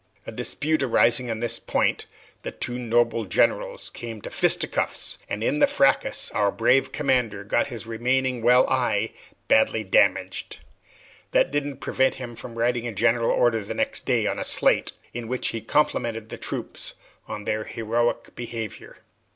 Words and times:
A 0.25 0.31
dispute 0.31 0.81
arising 0.81 1.29
on 1.29 1.41
this 1.41 1.59
point, 1.59 2.07
the 2.41 2.51
two 2.51 2.79
noble 2.79 3.25
generals 3.25 3.91
came 3.91 4.19
to 4.23 4.31
fisticuffs, 4.31 5.19
and 5.29 5.43
in 5.43 5.59
the 5.59 5.67
fracas 5.67 6.31
our 6.31 6.49
brave 6.51 6.91
commander 6.91 7.43
got 7.43 7.67
his 7.67 7.85
remaining 7.85 8.41
well 8.41 8.67
eye 8.67 9.11
badly 9.47 9.83
damaged. 9.83 10.57
This 11.33 11.45
didn't 11.51 11.81
prevent 11.81 12.15
him 12.15 12.35
from 12.35 12.57
writing 12.57 12.87
a 12.87 12.91
general 12.93 13.29
order 13.29 13.63
the 13.63 13.75
next 13.75 14.07
day, 14.07 14.25
on 14.25 14.39
a 14.39 14.43
slate, 14.43 14.91
in 15.13 15.27
which 15.27 15.49
he 15.49 15.61
complimented 15.61 16.29
the 16.29 16.37
troops 16.39 16.95
on 17.27 17.45
their 17.45 17.65
heroic 17.65 18.33
behavior. 18.33 19.03